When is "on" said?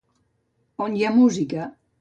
0.87-0.97